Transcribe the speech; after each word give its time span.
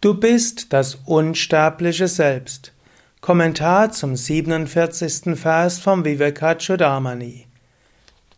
Du 0.00 0.14
bist 0.14 0.72
das 0.72 0.94
unsterbliche 1.06 2.06
Selbst. 2.06 2.72
Kommentar 3.20 3.90
zum 3.90 4.14
47. 4.14 5.36
Vers 5.36 5.80
vom 5.80 6.04
Vivekachudamani. 6.04 7.48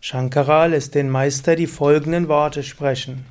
Shankara 0.00 0.64
lässt 0.64 0.94
den 0.94 1.10
Meister 1.10 1.56
die 1.56 1.66
folgenden 1.66 2.28
Worte 2.28 2.62
sprechen. 2.62 3.26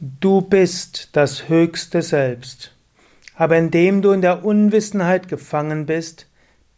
Du 0.00 0.40
bist 0.40 1.10
das 1.12 1.48
höchste 1.48 2.02
Selbst, 2.02 2.72
aber 3.36 3.56
indem 3.56 4.02
du 4.02 4.10
in 4.10 4.22
der 4.22 4.44
Unwissenheit 4.44 5.28
gefangen 5.28 5.86
bist, 5.86 6.26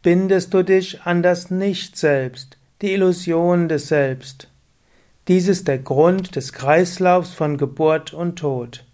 bindest 0.03 0.53
du 0.53 0.63
dich 0.63 1.01
an 1.05 1.23
das 1.23 1.51
Nicht-Selbst, 1.51 2.59
die 2.83 2.93
Illusion 2.93 3.71
des 3.71 3.89
Selbst. 3.89 4.49
Dies 5.29 5.49
ist 5.49 5.67
der 5.67 5.79
Grund 5.79 6.37
des 6.37 6.53
Kreislaufs 6.53 7.33
von 7.33 7.57
Geburt 7.57 8.13
und 8.13 8.37
Tod. 8.37 8.85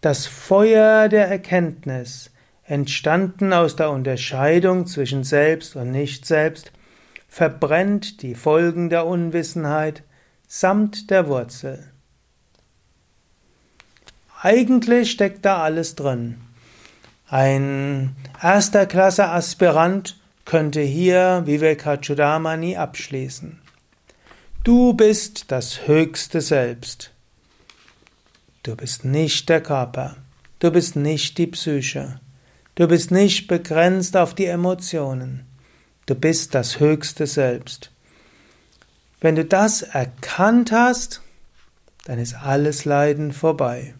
Das 0.00 0.26
Feuer 0.26 1.08
der 1.08 1.28
Erkenntnis, 1.28 2.30
entstanden 2.64 3.52
aus 3.52 3.76
der 3.76 3.90
Unterscheidung 3.90 4.86
zwischen 4.86 5.24
Selbst 5.24 5.76
und 5.76 5.90
Nicht-Selbst, 5.90 6.72
verbrennt 7.28 8.22
die 8.22 8.34
Folgen 8.34 8.88
der 8.90 9.06
Unwissenheit 9.06 10.02
samt 10.48 11.10
der 11.10 11.28
Wurzel. 11.28 11.90
Eigentlich 14.40 15.10
steckt 15.10 15.44
da 15.44 15.62
alles 15.62 15.96
drin. 15.96 16.40
Ein 17.28 18.14
erster 18.40 18.86
Klasse 18.86 19.28
Aspirant 19.28 20.20
könnte 20.44 20.80
hier 20.80 21.42
Vivekachudamani 21.46 22.76
abschließen. 22.76 23.60
Du 24.62 24.94
bist 24.94 25.50
das 25.50 25.86
höchste 25.88 26.40
Selbst. 26.40 27.12
Du 28.66 28.74
bist 28.74 29.04
nicht 29.04 29.48
der 29.48 29.62
Körper. 29.62 30.16
Du 30.58 30.72
bist 30.72 30.96
nicht 30.96 31.38
die 31.38 31.46
Psyche. 31.46 32.18
Du 32.74 32.88
bist 32.88 33.12
nicht 33.12 33.46
begrenzt 33.46 34.16
auf 34.16 34.34
die 34.34 34.46
Emotionen. 34.46 35.46
Du 36.06 36.16
bist 36.16 36.52
das 36.52 36.80
höchste 36.80 37.28
Selbst. 37.28 37.92
Wenn 39.20 39.36
du 39.36 39.44
das 39.44 39.82
erkannt 39.82 40.72
hast, 40.72 41.20
dann 42.06 42.18
ist 42.18 42.34
alles 42.34 42.84
Leiden 42.84 43.32
vorbei. 43.32 43.94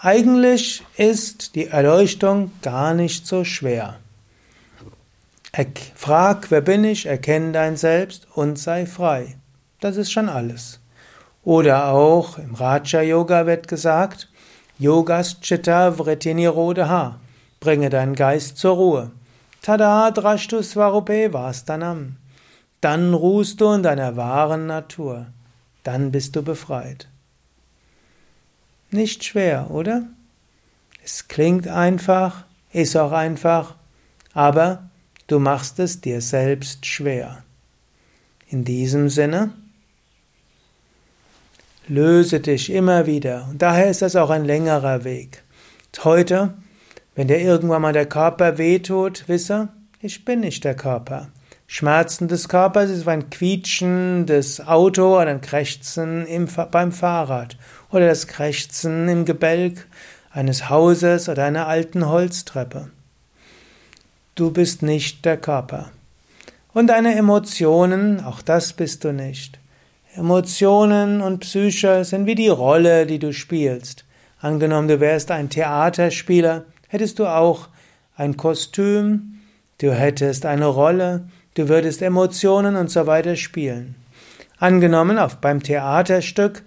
Eigentlich 0.00 0.84
ist 0.96 1.54
die 1.54 1.68
Erleuchtung 1.68 2.50
gar 2.62 2.94
nicht 2.94 3.28
so 3.28 3.44
schwer. 3.44 4.00
Frag, 5.94 6.50
wer 6.50 6.62
bin 6.62 6.82
ich, 6.82 7.06
erkenne 7.06 7.52
dein 7.52 7.76
Selbst 7.76 8.26
und 8.34 8.58
sei 8.58 8.86
frei. 8.86 9.36
Das 9.78 9.96
ist 9.96 10.10
schon 10.10 10.28
alles. 10.28 10.77
Oder 11.48 11.92
auch 11.94 12.36
im 12.36 12.54
Raja 12.54 13.00
Yoga 13.00 13.46
wird 13.46 13.68
gesagt, 13.68 14.28
Yogas 14.78 15.40
Chitta 15.40 15.92
Vrittinirodha, 15.96 17.18
bringe 17.58 17.88
deinen 17.88 18.14
Geist 18.14 18.58
zur 18.58 18.74
Ruhe. 18.76 19.12
Tada 19.62 20.10
drashtu 20.10 20.62
svarupe 20.62 21.32
vastanam. 21.32 22.16
Dann 22.82 23.14
ruhst 23.14 23.62
du 23.62 23.72
in 23.72 23.82
deiner 23.82 24.14
wahren 24.14 24.66
Natur. 24.66 25.28
Dann 25.84 26.12
bist 26.12 26.36
du 26.36 26.42
befreit. 26.42 27.08
Nicht 28.90 29.24
schwer, 29.24 29.70
oder? 29.70 30.02
Es 31.02 31.28
klingt 31.28 31.66
einfach, 31.66 32.44
ist 32.74 32.94
auch 32.94 33.12
einfach, 33.12 33.74
aber 34.34 34.90
du 35.28 35.38
machst 35.38 35.78
es 35.78 36.02
dir 36.02 36.20
selbst 36.20 36.84
schwer. 36.84 37.42
In 38.48 38.66
diesem 38.66 39.08
Sinne, 39.08 39.54
Löse 41.88 42.40
dich 42.40 42.70
immer 42.70 43.06
wieder. 43.06 43.46
Und 43.50 43.62
daher 43.62 43.88
ist 43.88 44.02
das 44.02 44.14
auch 44.14 44.30
ein 44.30 44.44
längerer 44.44 45.04
Weg. 45.04 45.42
Heute, 46.04 46.54
wenn 47.14 47.28
dir 47.28 47.40
irgendwann 47.40 47.82
mal 47.82 47.94
der 47.94 48.06
Körper 48.06 48.58
wehtut, 48.58 49.26
wisse, 49.26 49.68
ich 50.00 50.24
bin 50.24 50.40
nicht 50.40 50.64
der 50.64 50.74
Körper. 50.74 51.28
Schmerzen 51.66 52.28
des 52.28 52.48
Körpers 52.48 52.90
ist 52.90 53.08
ein 53.08 53.30
Quietschen 53.30 54.26
des 54.26 54.60
Auto 54.66 55.16
oder 55.16 55.30
ein 55.30 55.40
Krächzen 55.40 56.26
im, 56.26 56.46
beim 56.70 56.92
Fahrrad 56.92 57.56
oder 57.90 58.06
das 58.06 58.26
Krächzen 58.26 59.08
im 59.08 59.24
Gebälk 59.24 59.86
eines 60.30 60.68
Hauses 60.70 61.28
oder 61.28 61.44
einer 61.44 61.68
alten 61.68 62.06
Holztreppe. 62.06 62.90
Du 64.34 64.50
bist 64.50 64.82
nicht 64.82 65.24
der 65.24 65.36
Körper. 65.36 65.90
Und 66.72 66.88
deine 66.88 67.14
Emotionen, 67.16 68.22
auch 68.22 68.40
das 68.40 68.72
bist 68.72 69.04
du 69.04 69.12
nicht. 69.12 69.58
Emotionen 70.14 71.20
und 71.20 71.40
Psyche 71.40 72.02
sind 72.02 72.26
wie 72.26 72.34
die 72.34 72.48
Rolle, 72.48 73.06
die 73.06 73.18
du 73.18 73.32
spielst. 73.32 74.04
Angenommen, 74.40 74.88
du 74.88 75.00
wärst 75.00 75.30
ein 75.30 75.50
Theaterspieler, 75.50 76.64
hättest 76.88 77.18
du 77.18 77.26
auch 77.26 77.68
ein 78.16 78.36
Kostüm, 78.36 79.40
du 79.78 79.92
hättest 79.92 80.46
eine 80.46 80.66
Rolle, 80.66 81.28
du 81.54 81.68
würdest 81.68 82.00
Emotionen 82.00 82.74
und 82.76 82.90
so 82.90 83.06
weiter 83.06 83.36
spielen. 83.36 83.96
Angenommen, 84.58 85.18
auf, 85.18 85.36
beim 85.36 85.62
Theaterstück 85.62 86.62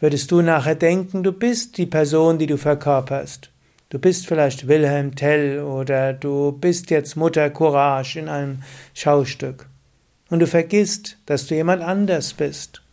würdest 0.00 0.30
du 0.30 0.40
nachher 0.40 0.76
denken, 0.76 1.22
du 1.24 1.32
bist 1.32 1.76
die 1.78 1.86
Person, 1.86 2.38
die 2.38 2.46
du 2.46 2.56
verkörperst. 2.56 3.50
Du 3.90 3.98
bist 3.98 4.26
vielleicht 4.26 4.68
Wilhelm 4.68 5.14
Tell 5.14 5.60
oder 5.60 6.12
du 6.12 6.52
bist 6.52 6.90
jetzt 6.90 7.16
Mutter 7.16 7.50
Courage 7.50 8.18
in 8.18 8.28
einem 8.28 8.62
Schaustück. 8.94 9.68
Und 10.30 10.38
du 10.38 10.46
vergisst, 10.46 11.18
dass 11.26 11.46
du 11.46 11.54
jemand 11.54 11.82
anders 11.82 12.32
bist 12.32 12.83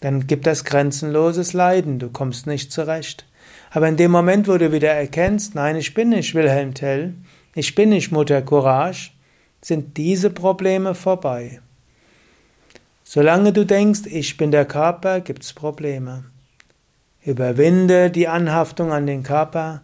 dann 0.00 0.26
gibt 0.26 0.46
das 0.46 0.64
grenzenloses 0.64 1.52
Leiden, 1.52 1.98
du 1.98 2.10
kommst 2.10 2.46
nicht 2.46 2.72
zurecht. 2.72 3.26
Aber 3.70 3.88
in 3.88 3.96
dem 3.96 4.10
Moment, 4.10 4.48
wo 4.48 4.56
du 4.58 4.72
wieder 4.72 4.92
erkennst, 4.92 5.54
nein, 5.54 5.76
ich 5.76 5.94
bin 5.94 6.10
nicht 6.10 6.34
Wilhelm 6.34 6.74
Tell, 6.74 7.14
ich 7.54 7.74
bin 7.74 7.90
nicht 7.90 8.12
Mutter 8.12 8.42
Courage, 8.42 9.10
sind 9.62 9.96
diese 9.96 10.30
Probleme 10.30 10.94
vorbei. 10.94 11.60
Solange 13.04 13.52
du 13.52 13.64
denkst, 13.64 14.02
ich 14.06 14.36
bin 14.36 14.50
der 14.50 14.64
Körper, 14.64 15.20
gibt's 15.20 15.52
Probleme. 15.52 16.24
Überwinde 17.24 18.10
die 18.10 18.28
Anhaftung 18.28 18.92
an 18.92 19.06
den 19.06 19.22
Körper, 19.22 19.82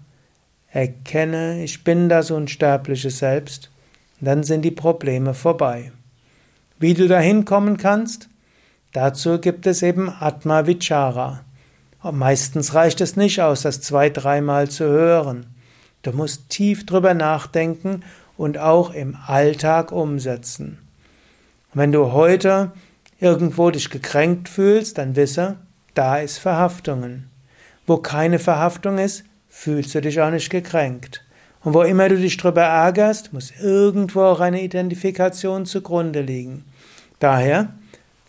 erkenne, 0.70 1.62
ich 1.62 1.84
bin 1.84 2.08
das 2.08 2.30
unsterbliche 2.30 3.10
Selbst, 3.10 3.70
dann 4.20 4.44
sind 4.44 4.62
die 4.62 4.70
Probleme 4.70 5.34
vorbei. 5.34 5.92
Wie 6.78 6.94
du 6.94 7.08
dahin 7.08 7.44
kommen 7.44 7.76
kannst? 7.76 8.28
Dazu 8.92 9.38
gibt 9.38 9.66
es 9.66 9.82
eben 9.82 10.10
Atma 10.10 10.66
Vichara. 10.66 11.40
Meistens 12.02 12.74
reicht 12.74 13.00
es 13.00 13.16
nicht 13.16 13.40
aus, 13.40 13.62
das 13.62 13.80
zwei, 13.80 14.10
dreimal 14.10 14.68
zu 14.68 14.84
hören. 14.84 15.46
Du 16.02 16.12
musst 16.12 16.50
tief 16.50 16.84
drüber 16.84 17.14
nachdenken 17.14 18.02
und 18.36 18.58
auch 18.58 18.92
im 18.92 19.16
Alltag 19.26 19.92
umsetzen. 19.92 20.78
wenn 21.74 21.92
du 21.92 22.12
heute 22.12 22.72
irgendwo 23.18 23.70
dich 23.70 23.88
gekränkt 23.88 24.48
fühlst, 24.50 24.98
dann 24.98 25.16
wisse, 25.16 25.56
da 25.94 26.18
ist 26.18 26.38
Verhaftungen. 26.38 27.30
Wo 27.86 27.96
keine 27.96 28.38
Verhaftung 28.38 28.98
ist, 28.98 29.24
fühlst 29.48 29.94
du 29.94 30.02
dich 30.02 30.20
auch 30.20 30.30
nicht 30.30 30.50
gekränkt. 30.50 31.24
Und 31.62 31.72
wo 31.72 31.82
immer 31.82 32.08
du 32.08 32.16
dich 32.16 32.36
drüber 32.36 32.62
ärgerst, 32.62 33.32
muss 33.32 33.52
irgendwo 33.62 34.22
auch 34.22 34.40
eine 34.40 34.62
Identifikation 34.62 35.64
zugrunde 35.64 36.20
liegen. 36.20 36.64
Daher 37.20 37.68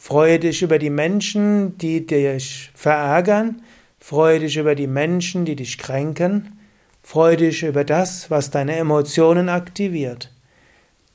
Freue 0.06 0.38
dich 0.38 0.62
über 0.62 0.80
die 0.80 0.90
Menschen, 0.90 1.78
die 1.78 2.06
dich 2.06 2.72
verärgern. 2.76 3.62
Freue 4.02 4.42
dich 4.42 4.58
über 4.58 4.76
die 4.76 4.86
Menschen, 4.86 5.46
die 5.46 5.56
dich 5.56 5.78
kränken. 5.78 6.60
Freue 7.02 7.38
dich 7.38 7.64
über 7.64 7.86
das, 7.86 8.30
was 8.30 8.50
deine 8.50 8.76
Emotionen 8.76 9.48
aktiviert. 9.48 10.30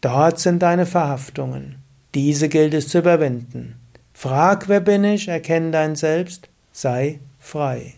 Dort 0.01 0.41
sind 0.41 0.63
deine 0.63 0.87
Verhaftungen. 0.87 1.83
Diese 2.15 2.49
gilt 2.49 2.73
es 2.73 2.89
zu 2.89 3.01
überwinden. 3.01 3.79
Frag, 4.15 4.71
wer 4.71 4.81
bin 4.81 5.05
ich, 5.05 5.29
erkenne 5.29 5.71
dein 5.71 5.95
Selbst, 5.95 6.49
sei 6.73 7.21
frei. 7.39 7.93